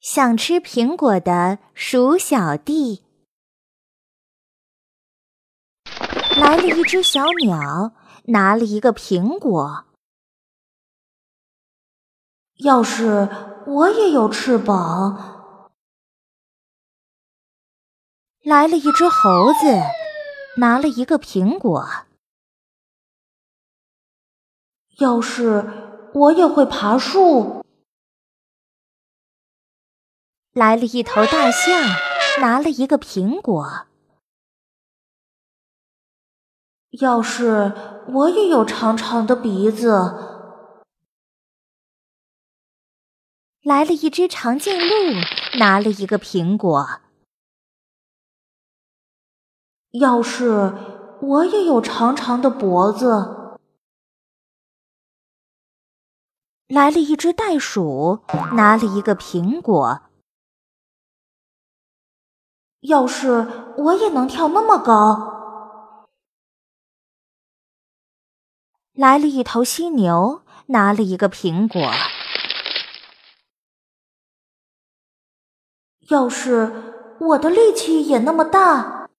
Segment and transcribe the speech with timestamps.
[0.00, 3.02] 想吃苹果的鼠小弟，
[6.38, 7.92] 来了一只小鸟，
[8.26, 9.86] 拿了一个苹果。
[12.58, 13.28] 要是
[13.66, 15.70] 我也有翅膀，
[18.44, 19.82] 来了一只猴子，
[20.58, 21.84] 拿了一个苹果。
[24.98, 27.64] 要是我也会爬树，
[30.52, 31.82] 来了一头大象，
[32.40, 33.86] 拿了一个苹果。
[37.00, 37.72] 要是
[38.06, 40.30] 我也有长长的鼻子。
[43.64, 47.00] 来了一只长颈鹿，拿了一个苹果。
[49.90, 50.72] 要是
[51.20, 53.33] 我也有长长的脖子。
[56.68, 60.00] 来了一只袋鼠，拿了一个苹果。
[62.80, 65.32] 要是我也能跳那么高。
[68.92, 71.90] 来了一头犀牛，拿了一个苹果。
[76.08, 79.10] 要是我的力气也那么大，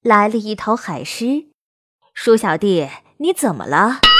[0.00, 1.50] 来了一头海狮，
[2.12, 4.11] 鼠小弟，你怎么了？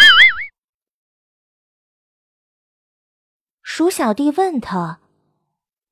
[3.75, 4.98] 鼠小弟问他：“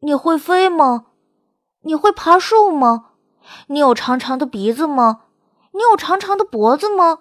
[0.05, 1.07] 你会飞吗？
[1.81, 3.13] 你会爬树吗？
[3.69, 5.23] 你有长长的鼻子吗？
[5.73, 7.21] 你有长长的脖子吗？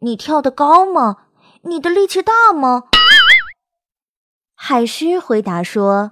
[0.00, 1.18] 你跳得高吗？
[1.62, 2.88] 你的力气大吗？”
[4.58, 6.10] 海狮回答说：“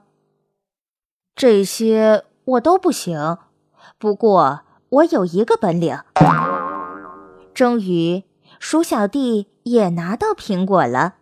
[1.35, 3.39] 这些我都不行，
[3.99, 5.99] 不过我有一个本领。”
[7.53, 8.23] 终于，
[8.61, 11.17] 鼠小弟也拿到苹果了。